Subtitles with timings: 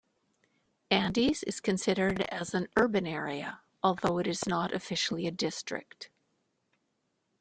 [0.89, 6.09] Andes is considered as an urban area, although it is not officially a district.